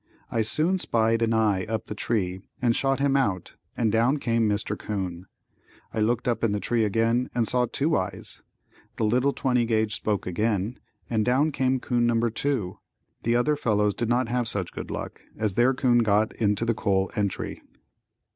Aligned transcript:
I 0.31 0.41
soon 0.41 0.79
spied 0.79 1.21
an 1.21 1.31
eye 1.31 1.63
up 1.65 1.85
the 1.85 1.93
tree 1.93 2.41
and 2.59 2.75
shot 2.75 2.97
him 2.99 3.15
out 3.15 3.53
and 3.77 3.91
down 3.91 4.17
came 4.17 4.49
Mr. 4.49 4.75
'Coon. 4.75 5.27
I 5.93 5.99
looked 5.99 6.27
up 6.27 6.43
in 6.43 6.53
the 6.53 6.59
tree 6.59 6.83
again 6.85 7.29
and 7.35 7.47
saw 7.47 7.67
two 7.67 7.95
eyes. 7.95 8.41
The 8.95 9.05
little 9.05 9.31
20 9.31 9.63
gauge 9.65 9.93
spoke 9.93 10.25
again 10.25 10.79
and 11.07 11.23
down 11.23 11.51
came 11.51 11.79
'coon 11.79 12.07
No. 12.07 12.19
2. 12.19 12.79
The 13.21 13.35
other 13.35 13.55
fellows 13.55 13.93
did 13.93 14.09
not 14.09 14.27
have 14.27 14.47
such 14.47 14.71
good 14.73 14.89
luck, 14.89 15.21
as 15.37 15.53
their 15.53 15.71
coon 15.71 15.99
got 15.99 16.35
into 16.37 16.65
the 16.65 16.73
coal 16.73 17.11
entry. 17.15 17.61